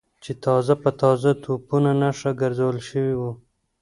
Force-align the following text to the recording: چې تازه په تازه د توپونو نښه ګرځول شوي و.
چې 0.23 0.31
تازه 0.43 0.73
په 0.83 0.89
تازه 1.01 1.29
د 1.33 1.39
توپونو 1.43 1.91
نښه 2.01 2.31
ګرځول 2.41 2.77
شوي 2.89 3.15
و. 3.17 3.21